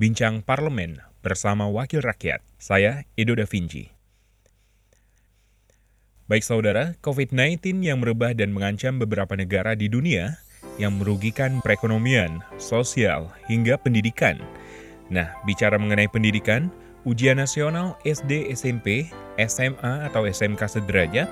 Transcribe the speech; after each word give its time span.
Bincang 0.00 0.40
Parlemen 0.40 0.96
bersama 1.20 1.68
Wakil 1.68 2.00
Rakyat. 2.00 2.40
Saya 2.56 3.04
Edo 3.20 3.36
Da 3.36 3.44
Vinci. 3.44 3.92
Baik 6.24 6.40
saudara, 6.40 6.96
COVID-19 7.04 7.84
yang 7.84 8.00
merebah 8.00 8.32
dan 8.32 8.48
mengancam 8.56 8.96
beberapa 8.96 9.36
negara 9.36 9.76
di 9.76 9.92
dunia 9.92 10.40
yang 10.80 10.96
merugikan 10.96 11.60
perekonomian, 11.60 12.40
sosial, 12.56 13.28
hingga 13.44 13.76
pendidikan. 13.76 14.40
Nah, 15.12 15.36
bicara 15.44 15.76
mengenai 15.76 16.08
pendidikan, 16.08 16.72
ujian 17.04 17.36
nasional 17.36 18.00
SD, 18.08 18.48
SMP, 18.56 19.04
SMA, 19.36 20.08
atau 20.08 20.24
SMK 20.24 20.80
sederajat 20.80 21.28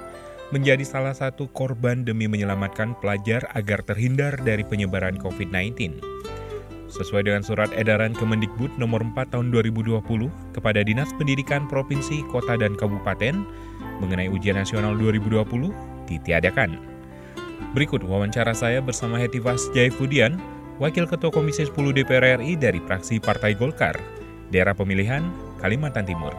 menjadi 0.52 0.84
salah 0.84 1.16
satu 1.16 1.48
korban 1.56 2.04
demi 2.04 2.28
menyelamatkan 2.28 3.00
pelajar 3.00 3.48
agar 3.56 3.80
terhindar 3.80 4.36
dari 4.44 4.60
penyebaran 4.60 5.16
COVID-19. 5.16 6.27
Sesuai 6.88 7.28
dengan 7.28 7.44
surat 7.44 7.68
edaran 7.76 8.16
Kemendikbud 8.16 8.80
nomor 8.80 9.04
4 9.04 9.36
tahun 9.36 9.52
2020 9.52 10.00
kepada 10.56 10.80
Dinas 10.80 11.12
Pendidikan 11.20 11.68
Provinsi, 11.68 12.24
Kota, 12.32 12.56
dan 12.56 12.80
Kabupaten 12.80 13.44
mengenai 14.00 14.32
ujian 14.32 14.56
nasional 14.56 14.96
2020 14.96 15.68
ditiadakan. 16.08 16.80
Berikut 17.76 18.00
wawancara 18.00 18.56
saya 18.56 18.80
bersama 18.80 19.20
Hetifas 19.20 19.68
Jaifudian, 19.76 20.40
Wakil 20.80 21.04
Ketua 21.04 21.28
Komisi 21.28 21.68
10 21.68 21.92
DPR 21.92 22.40
RI 22.40 22.56
dari 22.56 22.80
fraksi 22.80 23.20
Partai 23.20 23.52
Golkar, 23.52 24.00
daerah 24.48 24.72
pemilihan 24.72 25.20
Kalimantan 25.60 26.08
Timur. 26.08 26.32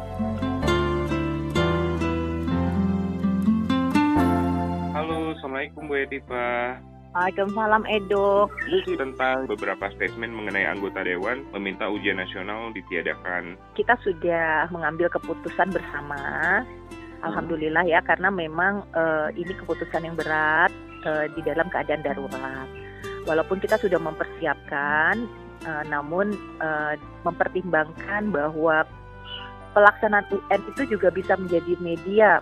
Halo, 4.98 5.38
Assalamualaikum 5.38 5.86
Bu 5.86 5.94
Hetifah. 5.94 6.99
Waalaikumsalam 7.10 7.90
Edo. 7.90 8.46
Ini 8.70 8.94
tentang 8.94 9.50
beberapa 9.50 9.90
statement 9.98 10.30
mengenai 10.30 10.70
anggota 10.70 11.02
Dewan 11.02 11.42
meminta 11.58 11.90
ujian 11.90 12.22
nasional 12.22 12.70
ditiadakan. 12.70 13.58
Kita 13.74 13.98
sudah 14.06 14.70
mengambil 14.70 15.10
keputusan 15.10 15.74
bersama. 15.74 16.62
Alhamdulillah 17.26 17.82
ya, 17.90 18.06
karena 18.06 18.30
memang 18.30 18.86
uh, 18.94 19.34
ini 19.34 19.58
keputusan 19.58 20.06
yang 20.06 20.14
berat 20.14 20.70
uh, 21.04 21.26
di 21.34 21.42
dalam 21.42 21.66
keadaan 21.74 22.06
darurat. 22.06 22.70
Walaupun 23.26 23.58
kita 23.58 23.82
sudah 23.82 23.98
mempersiapkan, 23.98 25.26
uh, 25.66 25.84
namun 25.90 26.38
uh, 26.62 26.94
mempertimbangkan 27.26 28.30
bahwa 28.30 28.86
pelaksanaan 29.74 30.30
UN 30.30 30.62
itu 30.78 30.94
juga 30.94 31.10
bisa 31.10 31.34
menjadi 31.42 31.74
media 31.82 32.38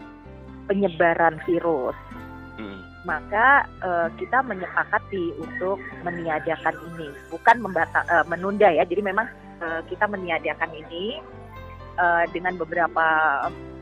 penyebaran 0.67 1.39
virus 1.47 1.95
maka 3.07 3.63
uh, 3.79 4.11
kita 4.19 4.43
menyepakati 4.43 5.31
untuk 5.39 5.79
meniadakan 6.03 6.75
ini, 6.93 7.07
bukan 7.31 7.63
membata, 7.63 8.03
uh, 8.11 8.27
menunda 8.27 8.67
ya. 8.67 8.83
Jadi 8.83 8.99
memang 8.99 9.31
uh, 9.63 9.79
kita 9.87 10.11
meniadakan 10.11 10.75
ini 10.75 11.23
uh, 11.95 12.27
dengan 12.35 12.59
beberapa 12.59 13.07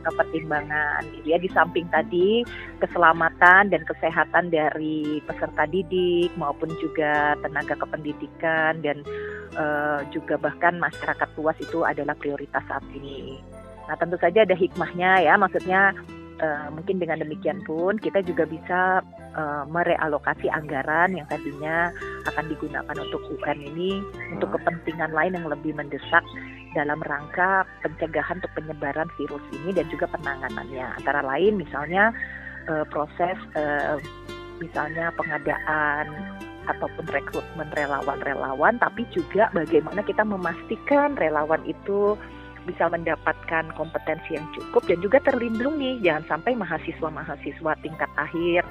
pertimbangan 0.06 1.02
gitu 1.18 1.34
ya 1.34 1.42
di 1.42 1.50
samping 1.50 1.90
tadi 1.90 2.46
keselamatan 2.78 3.74
dan 3.74 3.82
kesehatan 3.90 4.54
dari 4.54 5.18
peserta 5.26 5.66
didik 5.66 6.30
maupun 6.38 6.70
juga 6.78 7.34
tenaga 7.42 7.74
kependidikan 7.74 8.86
dan 8.86 9.02
uh, 9.58 10.06
juga 10.14 10.38
bahkan 10.38 10.78
masyarakat 10.78 11.30
luas 11.42 11.58
itu 11.58 11.82
adalah 11.82 12.14
prioritas 12.14 12.62
saat 12.70 12.86
ini. 12.94 13.42
Nah 13.90 13.98
tentu 13.98 14.18
saja 14.22 14.46
ada 14.46 14.54
hikmahnya 14.54 15.26
ya, 15.26 15.34
maksudnya 15.42 15.94
uh, 16.42 16.68
mungkin 16.72 17.00
dengan 17.00 17.22
demikian 17.22 17.62
pun 17.64 17.96
kita 18.00 18.24
juga 18.26 18.44
bisa 18.48 19.00
uh, 19.36 19.64
merealokasi 19.68 20.48
anggaran 20.52 21.16
yang 21.16 21.28
tadinya 21.28 21.92
akan 22.28 22.46
digunakan 22.52 22.96
untuk 22.96 23.22
UN 23.40 23.60
ini 23.62 24.00
hmm. 24.02 24.40
untuk 24.40 24.56
kepentingan 24.60 25.12
lain 25.12 25.36
yang 25.38 25.48
lebih 25.48 25.76
mendesak 25.76 26.24
dalam 26.76 27.00
rangka 27.08 27.64
pencegahan 27.84 28.44
untuk 28.44 28.54
penyebaran 28.56 29.08
virus 29.16 29.46
ini 29.64 29.72
dan 29.72 29.88
juga 29.88 30.12
penanganannya 30.12 30.86
antara 31.00 31.24
lain 31.24 31.56
misalnya 31.56 32.12
uh, 32.68 32.84
proses 32.92 33.38
uh, 33.56 33.96
misalnya 34.60 35.12
pengadaan 35.16 36.08
ataupun 36.66 37.06
rekrutmen 37.14 37.70
relawan-relawan 37.78 38.76
tapi 38.82 39.06
juga 39.14 39.54
bagaimana 39.54 40.02
kita 40.02 40.26
memastikan 40.26 41.14
relawan 41.14 41.62
itu 41.70 42.18
bisa 42.66 42.90
mendapatkan 42.90 43.72
kompetensi 43.78 44.36
yang 44.36 44.46
cukup 44.58 44.84
dan 44.90 45.00
juga 45.00 45.18
terlindungi. 45.22 46.02
Jangan 46.02 46.26
sampai 46.38 46.58
mahasiswa-mahasiswa 46.58 47.72
tingkat 47.86 48.12
akhir 48.18 48.66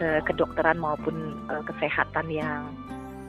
uh, 0.00 0.20
kedokteran 0.24 0.80
maupun 0.80 1.36
uh, 1.52 1.62
kesehatan 1.68 2.26
yang 2.32 2.72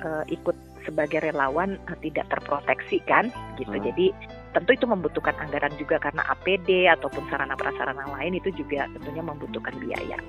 uh, 0.02 0.24
ikut 0.32 0.56
sebagai 0.84 1.24
relawan 1.24 1.80
uh, 1.88 1.98
tidak 2.00 2.28
terproteksi 2.32 3.04
kan 3.08 3.32
gitu. 3.60 3.76
Hmm. 3.76 3.86
Jadi 3.92 4.12
tentu 4.54 4.72
itu 4.76 4.86
membutuhkan 4.86 5.36
anggaran 5.40 5.74
juga 5.76 5.98
karena 6.00 6.24
APD 6.30 6.88
ataupun 6.92 7.26
sarana 7.32 7.58
prasarana 7.58 8.06
lain 8.20 8.38
itu 8.38 8.52
juga 8.54 8.88
tentunya 8.96 9.24
membutuhkan 9.24 9.76
biaya. 9.80 10.20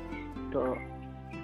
Tuh. 0.51 0.79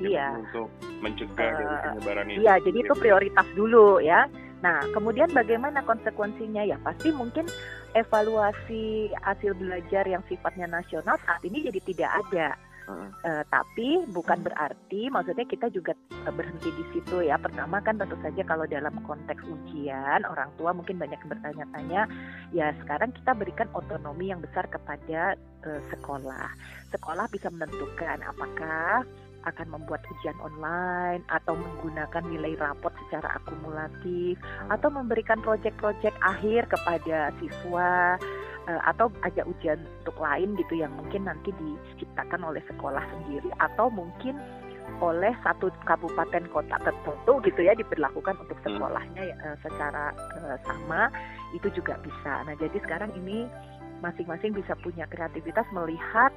Iya. 0.01 0.33
Untuk 0.41 0.73
mencegah 1.05 1.53
uh, 1.61 1.81
penyebaran 1.93 2.27
ini. 2.33 2.41
Iya, 2.41 2.55
jadi 2.65 2.79
itu 2.81 2.95
prioritas 2.97 3.47
dulu 3.53 4.01
ya. 4.01 4.25
Nah, 4.61 4.85
kemudian 4.93 5.33
bagaimana 5.33 5.81
konsekuensinya? 5.85 6.63
Ya 6.65 6.77
pasti 6.85 7.09
mungkin 7.13 7.49
evaluasi 7.97 9.11
hasil 9.25 9.57
belajar 9.57 10.05
yang 10.05 10.23
sifatnya 10.29 10.69
nasional 10.69 11.17
saat 11.25 11.41
ini 11.45 11.65
jadi 11.65 11.81
tidak 11.81 12.11
ada. 12.29 12.49
Uh, 12.91 13.47
tapi 13.55 14.03
bukan 14.11 14.43
berarti 14.43 15.07
maksudnya 15.15 15.47
kita 15.47 15.71
juga 15.71 15.95
uh, 16.27 16.35
berhenti 16.35 16.75
di 16.75 16.85
situ 16.91 17.23
ya. 17.23 17.39
Pertama 17.39 17.79
kan 17.79 17.95
tentu 17.95 18.19
saja 18.19 18.43
kalau 18.43 18.67
dalam 18.67 18.91
konteks 19.07 19.47
ujian 19.47 20.27
orang 20.27 20.51
tua 20.59 20.75
mungkin 20.75 20.99
banyak 20.99 21.23
bertanya-tanya 21.23 22.11
ya 22.51 22.75
sekarang 22.83 23.15
kita 23.15 23.31
berikan 23.39 23.71
otonomi 23.79 24.35
yang 24.35 24.43
besar 24.43 24.67
kepada 24.67 25.39
uh, 25.63 25.81
sekolah. 25.95 26.51
Sekolah 26.91 27.31
bisa 27.31 27.47
menentukan 27.55 28.27
apakah 28.27 29.07
akan 29.49 29.73
membuat 29.73 30.05
ujian 30.09 30.37
online 30.41 31.25
atau 31.33 31.57
menggunakan 31.57 32.23
nilai 32.29 32.57
rapot 32.61 32.93
secara 33.07 33.41
akumulatif 33.41 34.37
atau 34.69 34.89
memberikan 34.93 35.41
proyek-proyek 35.41 36.13
akhir 36.21 36.69
kepada 36.69 37.33
siswa 37.41 38.21
uh, 38.69 38.81
atau 38.85 39.09
ajak 39.25 39.49
ujian 39.49 39.81
untuk 40.05 40.17
lain 40.21 40.57
gitu 40.61 40.85
yang 40.85 40.93
mungkin 40.93 41.25
nanti 41.25 41.51
diciptakan 41.57 42.45
oleh 42.45 42.61
sekolah 42.69 43.03
sendiri 43.17 43.49
atau 43.59 43.89
mungkin 43.89 44.37
oleh 45.01 45.33
satu 45.41 45.73
kabupaten 45.87 46.45
kota 46.53 46.77
tertentu 46.83 47.33
gitu 47.47 47.61
ya 47.65 47.73
diberlakukan 47.73 48.37
untuk 48.37 48.59
hmm. 48.61 48.67
sekolahnya 48.69 49.23
ya, 49.23 49.37
uh, 49.41 49.57
secara 49.65 50.13
uh, 50.45 50.59
sama 50.67 51.09
itu 51.57 51.73
juga 51.73 51.97
bisa. 52.05 52.45
Nah 52.45 52.55
jadi 52.61 52.77
sekarang 52.85 53.15
ini 53.17 53.49
masing-masing 54.01 54.57
bisa 54.57 54.73
punya 54.81 55.05
kreativitas 55.09 55.65
melihat 55.73 56.33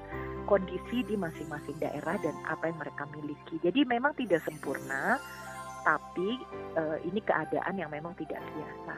kondisi 0.45 1.03
di 1.03 1.15
masing-masing 1.15 1.77
daerah 1.79 2.15
dan 2.19 2.35
apa 2.47 2.69
yang 2.69 2.77
mereka 2.79 3.03
miliki. 3.11 3.55
Jadi 3.63 3.83
memang 3.87 4.13
tidak 4.15 4.43
sempurna, 4.43 5.17
tapi 5.83 6.39
uh, 6.79 6.97
ini 7.03 7.19
keadaan 7.23 7.75
yang 7.75 7.91
memang 7.91 8.15
tidak 8.15 8.39
biasa. 8.53 8.95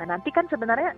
Nah 0.00 0.06
nanti 0.06 0.30
kan 0.30 0.46
sebenarnya 0.48 0.94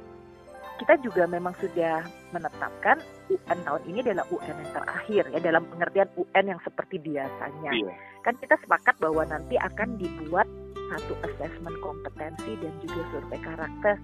kita 0.75 0.99
juga 1.07 1.25
memang 1.31 1.55
sudah 1.63 2.03
menetapkan 2.35 2.99
UN 3.31 3.59
tahun 3.63 3.83
ini 3.87 3.99
adalah 4.03 4.27
UN 4.35 4.57
yang 4.59 4.73
terakhir 4.75 5.23
ya 5.31 5.41
dalam 5.41 5.63
pengertian 5.71 6.11
UN 6.19 6.45
yang 6.51 6.61
seperti 6.67 6.99
biasanya. 6.99 7.71
Iya. 7.71 7.95
Kan 8.27 8.35
kita 8.43 8.59
sepakat 8.59 8.99
bahwa 8.99 9.23
nanti 9.23 9.55
akan 9.55 9.97
dibuat 10.03 10.49
satu 10.91 11.15
asesmen 11.25 11.75
kompetensi 11.81 12.59
dan 12.59 12.73
juga 12.83 13.03
survei 13.15 13.41
karakter 13.41 13.97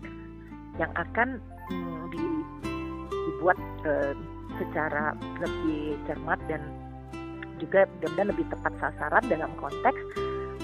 yang 0.79 0.93
akan 0.95 1.43
hmm, 1.69 2.03
di 2.15 2.25
dibuat 3.11 3.59
uh, 3.85 4.15
secara 4.59 5.15
lebih 5.39 5.99
cermat 6.09 6.41
dan 6.51 6.63
juga 7.61 7.85
mudah-mudahan 7.85 8.31
lebih 8.33 8.47
tepat 8.49 8.73
sasaran 8.81 9.25
dalam 9.29 9.53
konteks 9.61 10.01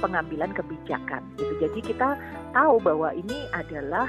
pengambilan 0.00 0.52
kebijakan 0.52 1.22
gitu. 1.36 1.52
Jadi 1.60 1.80
kita 1.92 2.16
tahu 2.52 2.80
bahwa 2.80 3.12
ini 3.12 3.36
adalah 3.52 4.08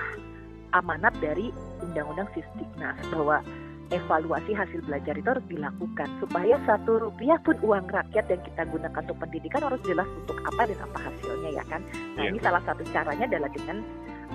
amanat 0.76 1.16
dari 1.20 1.52
Undang-Undang 1.84 2.28
Sistiknas 2.36 3.00
bahwa 3.12 3.40
evaluasi 3.88 4.52
hasil 4.52 4.84
belajar 4.84 5.16
itu 5.16 5.28
harus 5.32 5.48
dilakukan 5.48 6.10
supaya 6.20 6.60
satu 6.68 7.08
rupiah 7.08 7.40
pun 7.40 7.56
uang 7.64 7.88
rakyat 7.88 8.26
yang 8.28 8.42
kita 8.44 8.68
gunakan 8.68 9.00
untuk 9.00 9.20
pendidikan 9.24 9.64
harus 9.64 9.80
jelas 9.88 10.08
untuk 10.12 10.36
apa 10.44 10.68
dan 10.68 10.80
apa 10.84 11.00
hasilnya 11.08 11.50
ya 11.56 11.64
kan. 11.72 11.82
Nah 12.20 12.24
yeah. 12.28 12.32
ini 12.36 12.40
salah 12.44 12.60
satu 12.68 12.84
caranya 12.92 13.26
adalah 13.32 13.48
dengan 13.56 13.78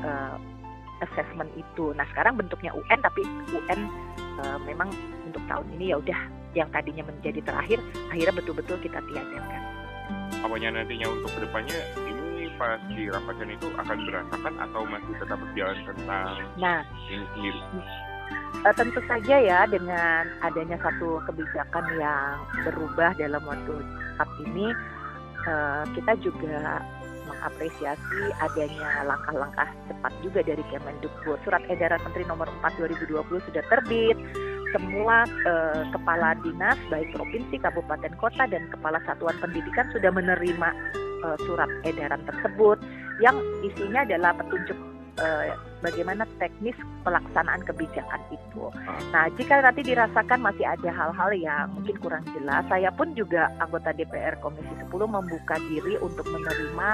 uh, 0.00 0.36
assessment 1.02 1.50
itu. 1.58 1.90
Nah 1.92 2.06
sekarang 2.14 2.38
bentuknya 2.38 2.70
UN 2.72 2.98
tapi 3.02 3.22
UN 3.52 3.80
uh, 4.40 4.58
memang 4.62 4.88
untuk 5.26 5.42
tahun 5.50 5.66
ini 5.78 5.92
ya 5.92 5.96
udah 5.98 6.20
yang 6.52 6.68
tadinya 6.70 7.04
menjadi 7.08 7.40
terakhir 7.42 7.78
akhirnya 8.12 8.34
betul-betul 8.38 8.76
kita 8.80 8.98
tiadakan. 9.10 9.60
Apanya 10.42 10.82
nantinya 10.82 11.06
untuk 11.10 11.30
ke 11.34 11.40
depannya 11.44 11.78
ini 12.06 12.46
pas 12.60 12.78
di 12.92 13.08
rapatkan 13.08 13.48
itu 13.50 13.66
akan 13.74 13.98
berantakan 14.06 14.54
atau 14.60 14.82
masih 14.86 15.14
tetap 15.18 15.38
berjalan 15.40 15.76
tentang 15.88 16.34
nah, 16.60 16.80
ini 17.08 17.24
sendiri? 17.34 17.60
Uh, 18.62 18.74
tentu 18.76 19.00
saja 19.08 19.36
ya 19.40 19.60
dengan 19.66 20.28
adanya 20.44 20.76
satu 20.78 21.18
kebijakan 21.26 21.84
yang 21.98 22.36
berubah 22.68 23.10
dalam 23.16 23.42
waktu 23.42 23.74
saat 24.20 24.30
ini 24.44 24.70
uh, 25.48 25.82
kita 25.96 26.12
juga 26.22 26.84
mengapresiasi 27.28 28.22
adanya 28.42 29.06
langkah-langkah 29.06 29.68
cepat 29.88 30.12
juga 30.22 30.40
dari 30.42 30.62
Kemendikbud. 30.70 31.38
Surat 31.46 31.62
edaran 31.70 32.02
Menteri 32.02 32.24
Nomor 32.26 32.48
4 32.62 32.78
2020 32.78 33.48
sudah 33.50 33.64
terbit. 33.70 34.16
Semua 34.72 35.28
eh, 35.28 35.82
kepala 35.92 36.32
dinas 36.40 36.78
baik 36.88 37.12
provinsi, 37.12 37.60
kabupaten, 37.60 38.12
kota 38.16 38.44
dan 38.48 38.66
kepala 38.72 38.98
satuan 39.04 39.36
pendidikan 39.38 39.86
sudah 39.92 40.08
menerima 40.08 40.68
eh, 40.98 41.36
surat 41.44 41.68
edaran 41.84 42.24
tersebut 42.24 42.80
yang 43.20 43.36
isinya 43.62 44.02
adalah 44.02 44.32
petunjuk 44.34 44.91
eh, 45.18 45.52
bagaimana 45.82 46.24
teknis 46.38 46.76
pelaksanaan 47.02 47.60
kebijakan 47.66 48.22
itu. 48.30 48.70
Nah, 49.10 49.28
jika 49.34 49.60
nanti 49.60 49.82
dirasakan 49.82 50.40
masih 50.40 50.64
ada 50.64 50.90
hal-hal 50.94 51.30
yang 51.34 51.66
mungkin 51.74 51.98
kurang 51.98 52.24
jelas, 52.32 52.62
saya 52.70 52.88
pun 52.94 53.12
juga 53.18 53.50
anggota 53.58 53.90
DPR 53.92 54.38
Komisi 54.40 54.72
10 54.78 54.88
membuka 54.88 55.58
diri 55.68 55.98
untuk 55.98 56.24
menerima 56.30 56.90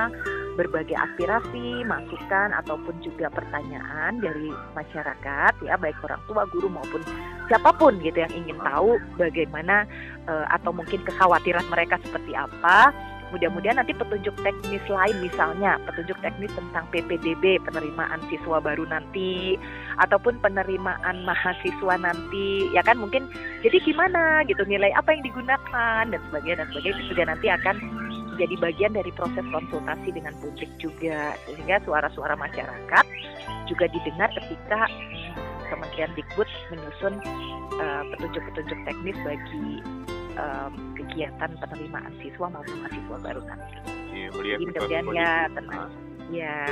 berbagai 0.59 0.99
aspirasi, 0.99 1.87
masukan 1.87 2.51
ataupun 2.51 2.99
juga 3.05 3.31
pertanyaan 3.31 4.19
dari 4.19 4.51
masyarakat 4.75 5.53
ya, 5.63 5.79
baik 5.79 6.03
orang 6.03 6.23
tua, 6.27 6.43
guru 6.51 6.67
maupun 6.67 7.05
siapa 7.49 7.73
pun 7.75 7.97
gitu 8.05 8.21
yang 8.21 8.35
ingin 8.37 8.59
tahu 8.61 9.01
bagaimana 9.17 9.89
uh, 10.29 10.47
atau 10.53 10.71
mungkin 10.71 11.01
kekhawatiran 11.03 11.65
mereka 11.73 11.97
seperti 12.05 12.37
apa 12.37 12.93
mudah-mudahan 13.31 13.79
nanti 13.81 13.93
petunjuk 13.93 14.35
teknis 14.41 14.83
lain 14.89 15.17
misalnya 15.21 15.77
petunjuk 15.85 16.17
teknis 16.25 16.53
tentang 16.57 16.85
PPDB 16.91 17.61
penerimaan 17.65 18.21
siswa 18.33 18.59
baru 18.59 18.89
nanti 18.89 19.61
ataupun 20.01 20.41
penerimaan 20.41 21.23
mahasiswa 21.29 21.95
nanti 22.01 22.73
ya 22.73 22.81
kan? 22.85 22.97
Mungkin 22.99 23.29
jadi 23.61 23.79
gimana 23.85 24.45
gitu 24.49 24.65
nilai 24.65 24.93
apa 24.97 25.13
yang 25.13 25.23
digunakan 25.25 26.05
dan 26.09 26.21
sebagainya 26.31 26.65
dan 26.65 26.69
sebagainya. 26.73 26.97
Itu 26.97 27.05
juga 27.13 27.23
nanti 27.29 27.47
akan 27.53 27.77
jadi 28.39 28.55
bagian 28.63 28.93
dari 28.95 29.11
proses 29.13 29.45
konsultasi 29.51 30.15
dengan 30.15 30.33
publik 30.39 30.71
juga 30.79 31.35
sehingga 31.45 31.83
suara-suara 31.83 32.39
masyarakat 32.39 33.05
juga 33.67 33.85
didengar 33.91 34.31
ketika 34.33 34.87
Kementerian 35.69 36.09
Dikbud 36.17 36.49
menyusun 36.73 37.15
uh, 37.77 38.03
petunjuk-petunjuk 38.15 38.79
teknis 38.89 39.19
bagi 39.21 39.85
um, 40.39 40.73
kegiatan 40.95 41.51
penerimaan 41.59 42.13
siswa 42.23 42.47
maupun 42.49 42.77
mahasiswa 42.81 43.17
baru 43.21 43.41
nanti. 43.45 43.77
Iya, 44.15 44.29
Jadi 44.33 44.65
mudah-mudahan 44.67 45.07
ya 45.15 45.33
tenang. 45.53 45.91
Ya, 46.29 46.69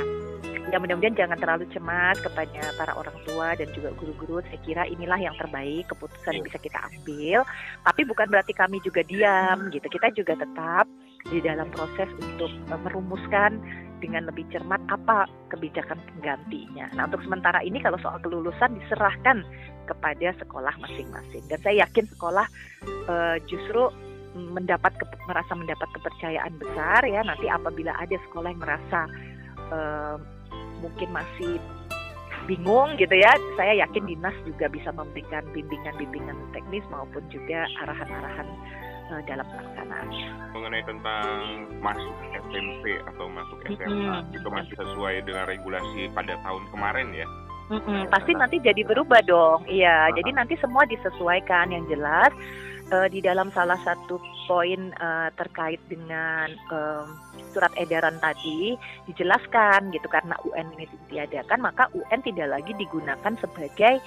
ya 0.69 0.77
mudah-mudahan 0.77 1.17
jangan 1.17 1.37
terlalu 1.41 1.65
cemas 1.73 2.17
kepada 2.21 2.61
para 2.77 2.93
orang 2.93 3.17
tua 3.25 3.55
dan 3.57 3.67
juga 3.73 3.89
guru-guru. 3.97 4.43
Saya 4.47 4.59
kira 4.63 4.83
inilah 4.85 5.17
yang 5.17 5.35
terbaik 5.37 5.89
keputusan 5.91 6.37
yang 6.37 6.45
iya. 6.45 6.49
bisa 6.49 6.59
kita 6.61 6.79
ambil. 6.81 7.39
Tapi 7.87 8.01
bukan 8.05 8.27
berarti 8.29 8.53
kami 8.53 8.77
juga 8.85 9.01
diam 9.05 9.69
gitu. 9.73 9.87
Kita 9.87 10.07
juga 10.13 10.33
tetap 10.37 10.85
di 11.27 11.39
dalam 11.43 11.67
proses 11.73 12.07
untuk 12.23 12.51
merumuskan 12.69 13.59
dengan 13.97 14.29
lebih 14.29 14.45
cermat 14.53 14.79
apa 14.89 15.25
kebijakan 15.49 15.97
penggantinya. 16.13 16.91
Nah, 16.93 17.09
untuk 17.09 17.23
sementara 17.25 17.61
ini 17.65 17.81
kalau 17.81 17.97
soal 18.01 18.21
kelulusan 18.21 18.77
diserahkan 18.77 19.41
kepada 19.87 20.35
sekolah 20.37 20.73
masing-masing. 20.83 21.43
Dan 21.47 21.59
saya 21.63 21.87
yakin 21.87 22.05
sekolah 22.11 22.45
uh, 23.09 23.37
justru 23.47 23.89
mendapat 24.37 24.93
merasa 25.25 25.53
mendapat 25.57 25.89
kepercayaan 25.97 26.53
besar 26.61 27.01
ya 27.09 27.25
nanti 27.25 27.49
apabila 27.49 27.89
ada 27.97 28.13
sekolah 28.29 28.53
yang 28.53 28.61
merasa 28.61 29.09
uh, 29.73 30.21
mungkin 30.77 31.09
masih 31.09 31.57
bingung 32.45 32.95
gitu 33.01 33.11
ya 33.11 33.33
saya 33.57 33.81
yakin 33.81 34.05
dinas 34.07 34.35
juga 34.45 34.69
bisa 34.69 34.93
memberikan 34.93 35.41
bimbingan-bimbingan 35.51 36.37
teknis 36.53 36.85
maupun 36.93 37.25
juga 37.33 37.65
arahan-arahan 37.81 38.47
uh, 39.11 39.21
dalam 39.25 39.45
pelaksanaannya. 39.47 40.29
Mengenai 40.53 40.83
tentang 40.85 41.29
masuk 41.79 42.15
SMP 42.49 42.99
atau 43.07 43.25
masuk 43.31 43.57
SMA 43.71 43.87
mm-hmm. 44.23 44.37
itu 44.37 44.47
masih 44.47 44.75
sesuai 44.75 45.15
dengan 45.25 45.45
regulasi 45.47 46.11
pada 46.11 46.35
tahun 46.41 46.63
kemarin 46.71 47.07
ya? 47.15 47.27
Mm-hmm. 47.67 48.01
Pasti 48.07 48.31
nanti 48.31 48.57
jadi 48.63 48.81
berubah 48.87 49.21
dong, 49.27 49.67
iya. 49.67 50.07
Uh-huh. 50.07 50.15
Jadi 50.23 50.29
nanti 50.31 50.55
semua 50.63 50.87
disesuaikan 50.87 51.75
yang 51.75 51.83
jelas 51.91 52.31
uh, 52.91 53.07
di 53.11 53.19
dalam 53.19 53.51
salah 53.51 53.79
satu 53.83 54.19
poin 54.47 54.95
uh, 55.03 55.27
terkait 55.35 55.79
dengan 55.91 56.47
um, 56.71 57.19
surat 57.51 57.71
edaran 57.75 58.15
tadi 58.23 58.79
dijelaskan 59.11 59.91
gitu 59.91 60.07
karena 60.07 60.39
UN 60.47 60.71
ini 60.79 60.87
ditiadakan 60.87 61.59
maka 61.59 61.91
UN 61.91 62.23
tidak 62.23 62.47
lagi 62.59 62.71
digunakan 62.79 63.33
sebagai 63.43 63.99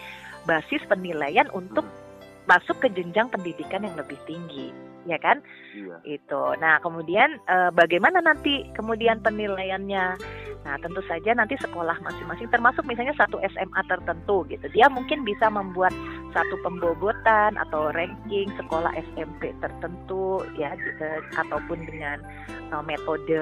basis 0.49 0.81
penilaian 0.88 1.49
untuk 1.52 1.85
hmm. 1.85 2.49
masuk 2.49 2.81
ke 2.81 2.88
jenjang 2.97 3.29
pendidikan 3.29 3.85
yang 3.85 3.97
lebih 4.00 4.17
tinggi 4.25 4.73
ya 5.08 5.19
kan? 5.20 5.41
Iya. 5.73 6.19
Itu. 6.19 6.43
Nah, 6.58 6.82
kemudian 6.82 7.38
e, 7.49 7.56
bagaimana 7.73 8.20
nanti 8.20 8.67
kemudian 8.76 9.23
penilaiannya? 9.25 10.05
Nah, 10.61 10.76
tentu 10.85 11.00
saja 11.08 11.32
nanti 11.32 11.56
sekolah 11.56 11.97
masing-masing 12.05 12.52
termasuk 12.52 12.85
misalnya 12.85 13.17
satu 13.17 13.41
SMA 13.41 13.81
tertentu 13.88 14.44
gitu. 14.52 14.69
Dia 14.76 14.93
mungkin 14.93 15.25
bisa 15.25 15.49
membuat 15.49 15.94
satu 16.37 16.61
pembobotan 16.61 17.56
atau 17.56 17.88
ranking 17.97 18.52
sekolah 18.61 18.93
SMP 18.93 19.56
tertentu 19.64 20.44
ya 20.61 20.76
gitu, 20.76 21.05
ataupun 21.41 21.81
dengan 21.88 22.20
uh, 22.76 22.85
metode 22.85 23.41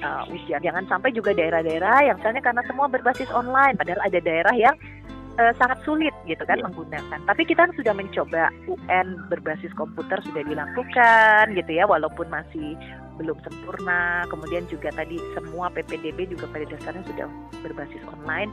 uh, 0.00 0.24
ujian. 0.32 0.64
Jangan 0.64 0.88
sampai 0.88 1.12
juga 1.12 1.36
daerah-daerah 1.36 2.08
yang 2.08 2.16
misalnya 2.16 2.40
karena 2.40 2.62
semua 2.64 2.88
berbasis 2.88 3.28
online 3.36 3.76
padahal 3.76 4.00
ada 4.00 4.18
daerah 4.24 4.54
yang 4.56 4.74
uh, 5.38 5.52
sangat 5.60 5.78
sulit 5.84 6.12
gitu 6.24 6.42
kan 6.44 6.60
yeah. 6.60 6.66
menggunakan. 6.66 7.20
Tapi 7.24 7.42
kita 7.44 7.68
kan 7.68 7.72
sudah 7.76 7.94
mencoba 7.96 8.50
UN 8.66 9.06
berbasis 9.28 9.72
komputer 9.76 10.18
sudah 10.24 10.42
dilakukan 10.44 11.54
gitu 11.54 11.70
ya 11.72 11.84
walaupun 11.88 12.28
masih 12.28 12.74
belum 13.20 13.36
sempurna. 13.44 14.24
Kemudian 14.28 14.64
juga 14.68 14.92
tadi 14.92 15.16
semua 15.36 15.72
PPDB 15.72 16.28
juga 16.32 16.48
pada 16.50 16.64
dasarnya 16.68 17.04
sudah 17.08 17.26
berbasis 17.64 18.02
online. 18.10 18.50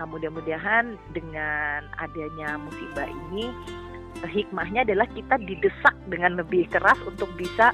Nah, 0.00 0.08
mudah-mudahan 0.08 0.96
dengan 1.12 1.84
adanya 2.00 2.56
musibah 2.56 3.04
ini 3.04 3.52
hikmahnya 4.24 4.88
adalah 4.88 5.04
kita 5.12 5.36
didesak 5.44 5.92
dengan 6.08 6.40
lebih 6.40 6.64
keras 6.72 6.96
untuk 7.04 7.28
bisa 7.36 7.72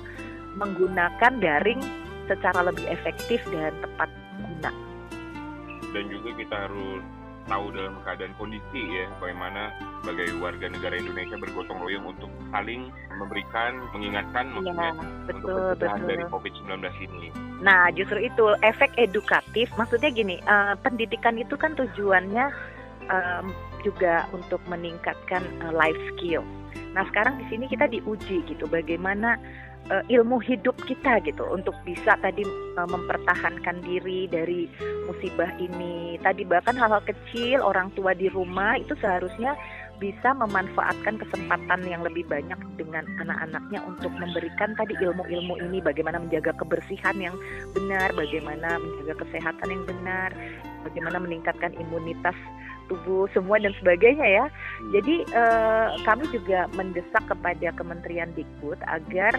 menggunakan 0.59 1.39
daring 1.39 1.79
secara 2.27 2.67
lebih 2.67 2.87
efektif 2.91 3.39
dan 3.55 3.71
tepat 3.79 4.11
guna. 4.43 4.71
Dan 5.95 6.05
juga 6.11 6.31
kita 6.35 6.57
harus 6.67 7.03
tahu 7.47 7.73
dalam 7.73 7.95
keadaan 8.03 8.35
kondisi 8.37 8.81
ya 8.83 9.07
bagaimana 9.23 9.71
sebagai 10.03 10.35
warga 10.39 10.67
negara 10.71 10.95
Indonesia 10.99 11.37
bergotong 11.39 11.79
royong 11.83 12.07
untuk 12.15 12.31
saling 12.51 12.91
memberikan 13.17 13.81
mengingatkan 13.95 14.45
ya, 14.51 14.55
maksudnya 14.55 14.91
betul, 15.27 15.75
untuk 15.75 15.79
betul. 15.79 16.07
dari 16.07 16.25
COVID-19 16.31 16.71
ini. 17.11 17.29
Nah 17.63 17.89
justru 17.95 18.19
itu 18.21 18.45
efek 18.61 18.93
edukatif 19.01 19.71
maksudnya 19.81 20.11
gini 20.13 20.37
uh, 20.45 20.75
pendidikan 20.83 21.39
itu 21.41 21.55
kan 21.57 21.73
tujuannya 21.79 22.53
um, 23.09 23.55
juga 23.83 24.27
untuk 24.35 24.61
meningkatkan 24.67 25.43
uh, 25.65 25.73
life 25.73 25.99
skill. 26.15 26.43
Nah 26.93 27.07
sekarang 27.09 27.39
di 27.41 27.47
sini 27.49 27.71
kita 27.71 27.87
diuji 27.89 28.43
gitu 28.47 28.67
bagaimana 28.69 29.39
uh, 29.91 30.05
ilmu 30.11 30.43
hidup 30.43 30.77
kita 30.87 31.23
gitu 31.25 31.45
untuk 31.51 31.75
bisa 31.87 32.19
tadi 32.21 32.43
uh, 32.79 32.89
mempertahankan 32.89 33.83
diri 33.83 34.31
dari 34.31 34.71
musibah 35.07 35.51
ini. 35.59 36.19
Tadi 36.21 36.43
bahkan 36.47 36.75
hal-hal 36.75 37.03
kecil 37.05 37.63
orang 37.63 37.93
tua 37.95 38.15
di 38.15 38.27
rumah 38.31 38.79
itu 38.79 38.95
seharusnya 38.99 39.55
bisa 39.97 40.37
memanfaatkan 40.37 41.17
kesempatan 41.17 41.81
yang 41.89 42.05
lebih 42.05 42.29
banyak 42.29 42.61
dengan 42.77 43.09
anak-anaknya 43.25 43.81
untuk 43.89 44.13
memberikan 44.13 44.77
tadi 44.77 44.93
ilmu-ilmu 45.01 45.57
ini 45.69 45.81
bagaimana 45.81 46.21
menjaga 46.21 46.53
kebersihan 46.53 47.17
yang 47.17 47.37
benar, 47.73 48.13
bagaimana 48.13 48.77
menjaga 48.77 49.25
kesehatan 49.25 49.69
yang 49.73 49.85
benar, 49.89 50.31
bagaimana 50.85 51.17
meningkatkan 51.17 51.73
imunitas 51.81 52.37
tubuh 52.87 53.27
semua 53.35 53.59
dan 53.59 53.75
sebagainya 53.83 54.27
ya. 54.27 54.45
Jadi 54.95 55.27
eh, 55.27 55.89
kami 56.07 56.25
juga 56.31 56.71
mendesak 56.75 57.25
kepada 57.27 57.75
Kementerian 57.75 58.31
Dikbud 58.35 58.79
agar 58.87 59.35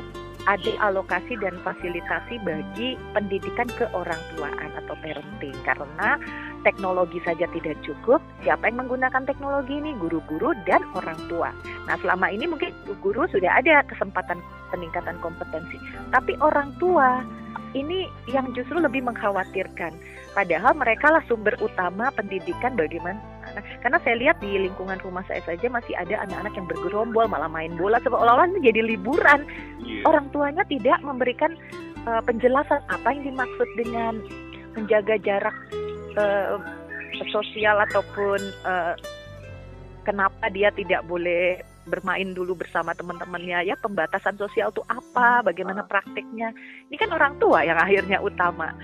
ada 0.47 0.71
alokasi 0.79 1.35
dan 1.43 1.59
fasilitasi 1.59 2.39
bagi 2.47 2.95
pendidikan 3.11 3.67
ke 3.75 3.83
orang 3.91 4.19
tuaan 4.33 4.71
atau 4.79 4.95
parenting 5.03 5.53
karena 5.67 6.15
teknologi 6.63 7.19
saja 7.27 7.43
tidak 7.51 7.75
cukup. 7.83 8.23
Siapa 8.47 8.71
yang 8.71 8.87
menggunakan 8.87 9.27
teknologi 9.27 9.75
ini? 9.75 9.91
Guru-guru 9.99 10.55
dan 10.63 10.79
orang 10.95 11.19
tua. 11.27 11.51
Nah, 11.83 11.99
selama 11.99 12.31
ini 12.31 12.47
mungkin 12.47 12.71
guru 13.03 13.27
sudah 13.27 13.59
ada 13.59 13.83
kesempatan 13.91 14.39
peningkatan 14.71 15.19
kompetensi, 15.19 15.75
tapi 16.15 16.39
orang 16.39 16.71
tua 16.79 17.27
ini 17.75 18.07
yang 18.31 18.47
justru 18.55 18.79
lebih 18.79 19.03
mengkhawatirkan. 19.03 19.91
Padahal 20.31 20.73
mereka 20.79 21.11
lah 21.11 21.23
sumber 21.27 21.59
utama 21.59 22.07
pendidikan 22.15 22.79
bagaimana 22.79 23.19
karena 23.81 23.97
saya 24.03 24.15
lihat 24.17 24.37
di 24.41 24.67
lingkungan 24.67 24.99
rumah 25.01 25.23
saya 25.25 25.41
saja 25.45 25.67
masih 25.69 25.93
ada 25.97 26.23
anak-anak 26.27 26.53
yang 26.55 26.67
bergerombol 26.67 27.25
malah 27.29 27.49
main 27.49 27.73
bola. 27.75 28.01
Seolah-olah 28.01 28.49
ini 28.53 28.71
jadi 28.73 28.81
liburan. 28.83 29.45
Yeah. 29.83 30.07
Orang 30.09 30.29
tuanya 30.33 30.63
tidak 30.67 30.99
memberikan 31.01 31.55
uh, 32.05 32.21
penjelasan 32.23 32.81
apa 32.87 33.07
yang 33.13 33.33
dimaksud 33.33 33.69
dengan 33.77 34.19
menjaga 34.77 35.15
jarak 35.21 35.55
uh, 36.17 36.61
sosial 37.33 37.81
ataupun 37.89 38.39
uh, 38.65 38.93
kenapa 40.05 40.47
dia 40.53 40.69
tidak 40.71 41.03
boleh 41.09 41.59
bermain 41.87 42.35
dulu 42.35 42.53
bersama 42.53 42.91
teman-temannya. 42.93 43.63
Ya 43.63 43.75
pembatasan 43.79 44.35
sosial 44.35 44.75
itu 44.75 44.83
apa? 44.91 45.41
Bagaimana 45.41 45.87
praktiknya? 45.87 46.51
Ini 46.91 46.95
kan 46.99 47.09
orang 47.15 47.39
tua 47.39 47.63
yang 47.63 47.79
akhirnya 47.79 48.19
utama 48.19 48.75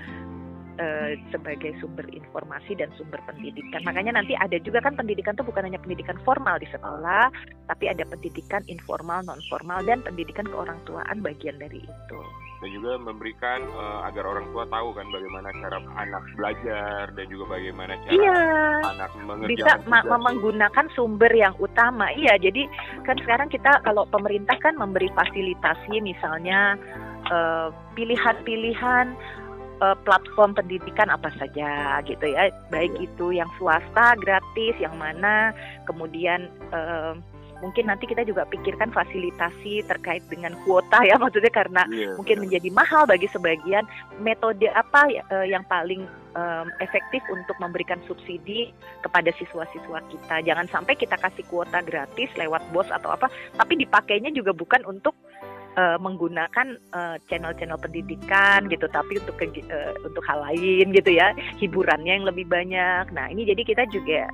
uh, 0.78 1.12
sebagai 1.30 1.74
sumber 1.78 2.06
informasi 2.10 2.78
dan 2.78 2.90
sumber 2.98 3.20
pendidikan. 3.26 3.82
Makanya 3.84 4.18
nanti 4.18 4.34
ada 4.38 4.56
juga 4.60 4.82
kan 4.82 4.94
pendidikan 4.94 5.34
itu 5.34 5.44
bukan 5.46 5.66
hanya 5.66 5.80
pendidikan 5.80 6.18
formal 6.22 6.56
di 6.58 6.68
sekolah, 6.70 7.30
tapi 7.70 7.90
ada 7.90 8.06
pendidikan 8.06 8.62
informal, 8.70 9.22
non 9.26 9.40
formal 9.50 9.82
dan 9.84 10.02
pendidikan 10.02 10.46
keorangtuaan 10.46 11.20
bagian 11.20 11.58
dari 11.58 11.82
itu 11.82 12.20
dan 12.64 12.80
juga 12.80 12.96
memberikan 12.96 13.60
uh, 13.76 14.08
agar 14.08 14.24
orang 14.24 14.48
tua 14.48 14.64
tahu 14.72 14.96
kan 14.96 15.04
bagaimana 15.12 15.52
cara 15.52 15.78
anak 16.00 16.24
belajar 16.32 17.12
dan 17.12 17.26
juga 17.28 17.44
bagaimana 17.60 17.92
cara 18.08 18.16
iya. 18.16 18.40
anak 18.88 19.12
mengerjakan 19.20 19.84
bisa 19.84 19.84
ma 19.84 20.00
menggunakan 20.00 20.86
sumber 20.96 21.28
yang 21.36 21.52
utama 21.60 22.08
iya 22.16 22.40
jadi 22.40 22.64
kan 23.04 23.20
sekarang 23.20 23.52
kita 23.52 23.68
kalau 23.84 24.08
pemerintah 24.08 24.56
kan 24.64 24.80
memberi 24.80 25.12
fasilitasi 25.12 26.00
misalnya 26.00 26.80
eh, 27.28 27.68
pilihan-pilihan 28.00 29.12
uh, 29.12 29.43
platform 30.02 30.56
pendidikan 30.56 31.12
apa 31.12 31.28
saja 31.36 32.00
gitu 32.08 32.24
ya 32.24 32.48
baik 32.72 32.94
iya. 32.96 33.04
itu 33.06 33.26
yang 33.36 33.50
swasta 33.60 34.16
gratis 34.16 34.74
yang 34.80 34.96
mana 34.96 35.52
kemudian 35.84 36.48
uh, 36.72 37.12
mungkin 37.64 37.88
nanti 37.88 38.04
kita 38.04 38.28
juga 38.28 38.44
pikirkan 38.44 38.92
fasilitasi 38.92 39.88
terkait 39.88 40.20
dengan 40.28 40.52
kuota 40.68 41.00
ya 41.00 41.16
maksudnya 41.22 41.48
karena 41.48 41.82
yeah. 41.88 42.12
mungkin 42.18 42.44
menjadi 42.44 42.68
mahal 42.68 43.08
bagi 43.08 43.24
sebagian 43.32 43.88
metode 44.20 44.68
apa 44.72 45.08
uh, 45.32 45.46
yang 45.48 45.64
paling 45.64 46.04
um, 46.36 46.68
efektif 46.84 47.24
untuk 47.32 47.56
memberikan 47.62 47.98
subsidi 48.04 48.74
kepada 49.00 49.32
siswa-siswa 49.40 50.04
kita 50.12 50.44
jangan 50.44 50.66
sampai 50.68 50.98
kita 50.98 51.16
kasih 51.16 51.46
kuota 51.48 51.80
gratis 51.80 52.28
lewat 52.36 52.60
bos 52.74 52.88
atau 52.92 53.14
apa 53.14 53.32
tapi 53.56 53.80
dipakainya 53.80 54.28
juga 54.34 54.52
bukan 54.52 54.82
untuk 54.84 55.16
uh, 55.76 55.98
menggunakan 56.00 56.78
channel-channel 57.26 57.78
uh, 57.78 57.82
pendidikan 57.82 58.66
gitu 58.70 58.86
tapi 58.90 59.18
untuk 59.18 59.36
ke, 59.38 59.50
uh, 59.70 59.92
untuk 60.02 60.24
hal 60.26 60.42
lain 60.50 60.94
gitu 60.94 61.10
ya 61.14 61.34
hiburannya 61.58 62.22
yang 62.22 62.26
lebih 62.26 62.46
banyak 62.48 63.10
nah 63.12 63.26
ini 63.30 63.46
jadi 63.46 63.62
kita 63.62 63.84
juga 63.90 64.30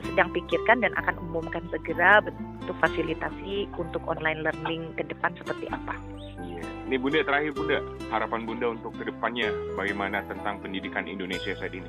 sedang 0.00 0.32
pikirkan 0.32 0.80
dan 0.80 0.96
akan 0.96 1.20
umumkan 1.28 1.60
segera 1.68 2.24
bentuk 2.24 2.76
fasilitasi 2.80 3.68
untuk 3.76 4.00
online 4.08 4.40
learning 4.40 4.88
ke 4.96 5.04
depan 5.04 5.36
seperti 5.36 5.68
apa. 5.68 6.00
Iya. 6.40 6.64
Ini 6.88 6.96
Bunda 6.96 7.20
terakhir 7.20 7.52
Bunda, 7.52 7.78
harapan 8.08 8.40
Bunda 8.48 8.66
untuk 8.72 8.96
ke 8.96 9.04
depannya 9.04 9.52
bagaimana 9.76 10.24
tentang 10.24 10.64
pendidikan 10.64 11.04
Indonesia 11.04 11.52
saat 11.52 11.76
ini? 11.76 11.88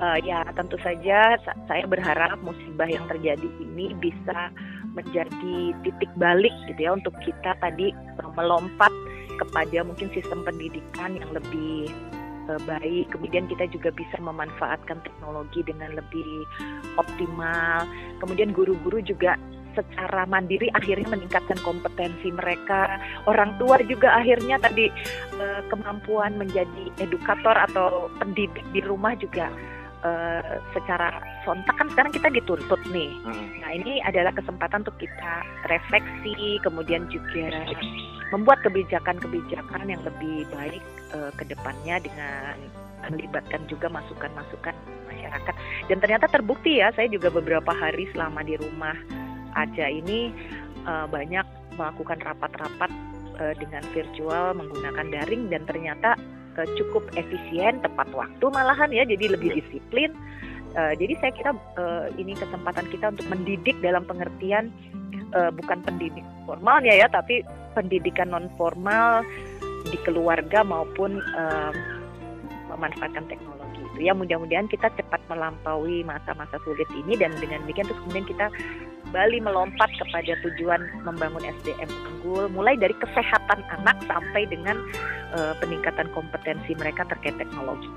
Uh, 0.00 0.16
ya 0.24 0.40
tentu 0.56 0.80
saja 0.80 1.36
saya 1.68 1.84
berharap 1.84 2.40
musibah 2.40 2.88
yang 2.88 3.04
terjadi 3.04 3.44
ini 3.60 3.92
bisa 4.00 4.48
menjadi 4.94 5.74
titik 5.86 6.10
balik 6.18 6.52
gitu 6.66 6.80
ya 6.80 6.96
untuk 6.96 7.14
kita 7.22 7.54
tadi 7.62 7.94
melompat 8.34 8.90
kepada 9.40 9.86
mungkin 9.86 10.12
sistem 10.12 10.44
pendidikan 10.44 11.16
yang 11.16 11.30
lebih 11.32 11.88
uh, 12.50 12.60
baik. 12.68 13.08
Kemudian 13.14 13.48
kita 13.48 13.70
juga 13.72 13.88
bisa 13.94 14.16
memanfaatkan 14.20 15.00
teknologi 15.00 15.64
dengan 15.64 15.96
lebih 15.96 16.44
optimal. 17.00 17.88
Kemudian 18.20 18.52
guru-guru 18.52 19.00
juga 19.00 19.40
secara 19.72 20.26
mandiri 20.26 20.66
akhirnya 20.74 21.08
meningkatkan 21.08 21.56
kompetensi 21.62 22.28
mereka. 22.34 23.00
Orang 23.30 23.56
tua 23.56 23.78
juga 23.86 24.18
akhirnya 24.18 24.58
tadi 24.60 24.90
uh, 25.38 25.62
kemampuan 25.70 26.36
menjadi 26.36 26.90
edukator 27.00 27.54
atau 27.54 28.10
pendidik 28.18 28.66
di 28.74 28.82
rumah 28.82 29.14
juga 29.16 29.48
uh, 30.04 30.60
secara 30.72 31.20
sontak 31.44 31.74
kan 31.76 31.88
sekarang 31.92 32.12
kita 32.12 32.28
dituntut 32.32 32.80
nih. 32.90 33.10
Hmm. 33.24 33.60
Nah 33.60 33.70
ini 33.74 34.00
adalah 34.04 34.32
kesempatan 34.34 34.84
untuk 34.84 34.96
kita 35.00 35.32
refleksi, 35.68 36.60
kemudian 36.64 37.08
juga 37.08 37.64
membuat 38.30 38.62
kebijakan-kebijakan 38.62 39.90
yang 39.90 40.02
lebih 40.06 40.46
baik 40.54 40.82
uh, 41.16 41.32
ke 41.34 41.44
depannya 41.48 41.98
dengan 42.02 42.56
melibatkan 43.08 43.64
juga 43.66 43.88
masukan-masukan 43.88 44.76
masyarakat. 45.08 45.54
Dan 45.88 45.98
ternyata 46.04 46.26
terbukti 46.28 46.84
ya, 46.84 46.92
saya 46.92 47.08
juga 47.08 47.32
beberapa 47.32 47.72
hari 47.72 48.04
selama 48.12 48.44
di 48.44 48.60
rumah 48.60 48.94
aja 49.56 49.88
ini 49.88 50.30
uh, 50.84 51.08
banyak 51.08 51.42
melakukan 51.74 52.20
rapat-rapat 52.20 52.90
uh, 53.40 53.54
dengan 53.56 53.82
virtual 53.96 54.52
menggunakan 54.54 55.06
daring 55.10 55.48
dan 55.48 55.64
ternyata 55.64 56.14
uh, 56.60 56.68
cukup 56.76 57.08
efisien, 57.16 57.80
tepat 57.80 58.12
waktu 58.12 58.44
malahan 58.52 58.92
ya, 58.92 59.08
jadi 59.08 59.32
lebih 59.32 59.56
disiplin. 59.56 60.12
Uh, 60.76 60.92
jadi 60.94 61.16
saya 61.18 61.32
kira 61.34 61.50
uh, 61.80 62.06
ini 62.14 62.36
kesempatan 62.36 62.86
kita 62.92 63.10
untuk 63.16 63.26
mendidik 63.32 63.74
dalam 63.82 64.04
pengertian 64.04 64.68
uh, 65.32 65.50
bukan 65.50 65.80
pendidik 65.82 66.22
formalnya 66.44 66.92
ya, 66.94 67.08
tapi 67.08 67.40
pendidikan 67.72 68.30
non 68.30 68.52
formal 68.54 69.24
di 69.88 69.98
keluarga 70.04 70.62
maupun 70.62 71.18
uh, 71.34 71.72
memanfaatkan 72.70 73.26
teknologi 73.26 73.59
itu 74.00 74.08
ya 74.08 74.16
mudah-mudahan 74.16 74.64
kita 74.72 74.88
cepat 74.96 75.20
melampaui 75.28 76.00
masa-masa 76.08 76.56
sulit 76.64 76.88
ini 76.96 77.20
dan 77.20 77.36
dengan 77.36 77.60
demikian 77.68 77.84
terus 77.84 78.00
kemudian 78.08 78.24
kita 78.24 78.48
kembali 79.04 79.38
melompat 79.44 79.92
kepada 80.00 80.32
tujuan 80.40 80.80
membangun 81.04 81.44
SDM 81.60 81.92
unggul 82.08 82.48
mulai 82.48 82.80
dari 82.80 82.96
kesehatan 82.96 83.60
anak 83.68 84.00
sampai 84.08 84.48
dengan 84.48 84.80
uh, 85.36 85.52
peningkatan 85.60 86.08
kompetensi 86.16 86.72
mereka 86.80 87.04
terkait 87.12 87.36
teknologi. 87.36 87.92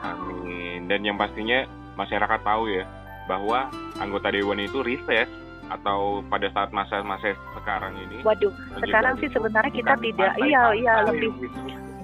Amin. 0.00 0.88
Dan 0.88 1.04
yang 1.04 1.20
pastinya 1.20 1.68
masyarakat 2.00 2.40
tahu 2.40 2.72
ya 2.72 2.88
bahwa 3.28 3.68
anggota 4.00 4.32
dewan 4.32 4.56
itu 4.56 4.80
riset 4.80 5.28
atau 5.68 6.24
pada 6.32 6.48
saat 6.56 6.72
masa-masa 6.72 7.36
sekarang 7.60 7.92
ini. 8.08 8.24
Waduh, 8.24 8.52
sekarang 8.80 9.20
sih 9.20 9.28
sebenarnya 9.28 9.72
kita 9.72 9.94
tidak 10.00 10.32
iya 10.40 10.64
iya 10.72 10.94
lebih 11.12 11.28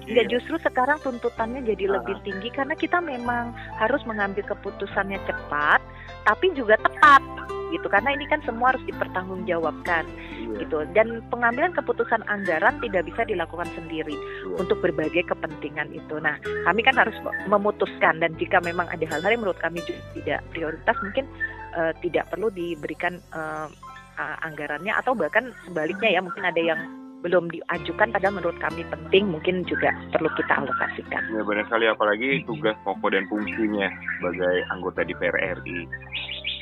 Ya 0.08 0.24
justru 0.24 0.56
sekarang 0.64 0.98
tuntutannya 1.04 1.60
jadi 1.68 1.84
uh. 1.92 2.00
lebih 2.00 2.16
tinggi 2.24 2.48
karena 2.48 2.72
kita 2.72 2.98
memang 3.04 3.52
harus 3.76 4.00
mengambil 4.08 4.40
keputusannya 4.48 5.20
cepat, 5.28 5.80
tapi 6.24 6.52
juga 6.56 6.80
tepat 6.80 7.20
gitu 7.68 7.86
karena 7.92 8.16
ini 8.16 8.24
kan 8.28 8.40
semua 8.48 8.72
harus 8.72 8.80
dipertanggungjawabkan 8.88 10.04
yeah. 10.08 10.58
gitu 10.64 10.88
dan 10.96 11.20
pengambilan 11.28 11.72
keputusan 11.76 12.24
anggaran 12.26 12.80
tidak 12.80 13.04
bisa 13.04 13.28
dilakukan 13.28 13.68
sendiri 13.76 14.16
yeah. 14.16 14.56
untuk 14.60 14.80
berbagai 14.80 15.28
kepentingan 15.28 15.92
itu. 15.92 16.16
Nah 16.20 16.40
kami 16.64 16.80
kan 16.80 16.96
harus 16.96 17.16
memutuskan 17.46 18.24
dan 18.24 18.32
jika 18.40 18.64
memang 18.64 18.88
ada 18.88 19.04
hal-hal 19.04 19.28
yang 19.28 19.42
menurut 19.44 19.60
kami 19.60 19.84
juga 19.84 20.00
tidak 20.16 20.40
prioritas 20.52 20.96
mungkin 21.04 21.24
uh, 21.76 21.92
tidak 22.00 22.24
perlu 22.32 22.48
diberikan 22.48 23.20
uh, 23.36 23.68
uh, 24.16 24.36
anggarannya 24.44 24.92
atau 24.96 25.12
bahkan 25.12 25.52
sebaliknya 25.68 26.18
ya 26.18 26.20
mungkin 26.24 26.44
ada 26.44 26.60
yang 26.60 26.80
belum 27.22 27.50
diajukan 27.50 28.14
padahal 28.14 28.38
menurut 28.38 28.58
kami 28.62 28.86
penting 28.86 29.26
mungkin 29.26 29.66
juga 29.66 29.90
perlu 30.14 30.30
kita 30.38 30.54
alokasikan. 30.62 31.22
Ya 31.34 31.42
benar 31.42 31.66
sekali 31.66 31.86
apalagi 31.90 32.46
tugas 32.46 32.78
pokok 32.86 33.10
dan 33.10 33.26
fungsinya 33.26 33.90
sebagai 34.18 34.56
anggota 34.70 35.02
DPR 35.02 35.58
RI. 35.62 35.80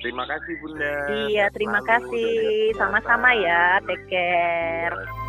Terima 0.05 0.25
kasih 0.29 0.55
Bunda. 0.63 0.95
Iya, 1.27 1.47
terima 1.51 1.81
kasih. 1.83 2.71
Sama-sama 2.79 3.35
ya. 3.35 3.83
Take 3.85 4.07
care. 4.07 5.26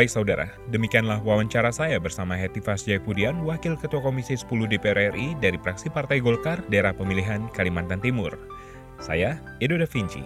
Baik 0.00 0.16
saudara, 0.16 0.48
demikianlah 0.72 1.20
wawancara 1.20 1.68
saya 1.68 2.00
bersama 2.00 2.32
Hetifas 2.32 2.88
Jaypudian, 2.88 3.44
Wakil 3.44 3.76
Ketua 3.76 4.00
Komisi 4.00 4.32
10 4.32 4.48
DPR 4.48 5.12
RI 5.12 5.36
dari 5.44 5.60
fraksi 5.60 5.92
Partai 5.92 6.24
Golkar, 6.24 6.64
daerah 6.72 6.96
pemilihan 6.96 7.52
Kalimantan 7.52 8.00
Timur. 8.00 8.32
Saya, 8.96 9.36
Edo 9.60 9.76
Da 9.76 9.84
Vinci. 9.84 10.24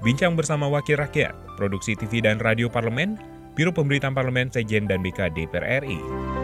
Bincang 0.00 0.32
bersama 0.32 0.64
Wakil 0.64 0.96
Rakyat, 0.96 1.36
Produksi 1.60 1.92
TV 1.92 2.24
dan 2.24 2.40
Radio 2.40 2.72
Parlemen, 2.72 3.20
Biro 3.52 3.68
Pemberitaan 3.68 4.16
Parlemen 4.16 4.48
Sejen 4.48 4.88
dan 4.88 5.04
BK 5.04 5.28
DPR 5.36 5.84
RI. 5.84 6.41